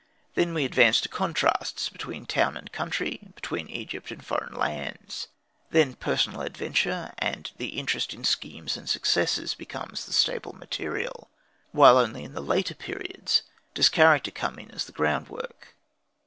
Then 0.33 0.55
we 0.55 0.65
advance 0.65 0.99
to 1.01 1.09
contrasts 1.09 1.87
between 1.87 2.25
town 2.25 2.57
and 2.57 2.71
country, 2.71 3.27
between 3.35 3.69
Egypt 3.69 4.09
and 4.09 4.25
foreign 4.25 4.55
lands. 4.55 5.27
Then 5.69 5.93
personal 5.93 6.41
adventure, 6.41 7.13
and 7.19 7.51
the 7.57 7.77
interest 7.77 8.11
in 8.11 8.23
schemes 8.23 8.75
and 8.77 8.89
successes, 8.89 9.53
becomes 9.53 10.05
the 10.07 10.13
staple 10.13 10.53
material; 10.53 11.29
while 11.71 11.99
only 11.99 12.23
in 12.23 12.33
the 12.33 12.41
later 12.41 12.73
periods 12.73 13.43
does 13.75 13.89
character 13.89 14.31
come 14.31 14.57
in 14.57 14.71
as 14.71 14.85
the 14.85 14.91
groundwork. 14.91 15.75